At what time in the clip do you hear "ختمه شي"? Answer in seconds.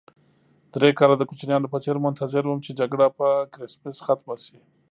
4.07-4.59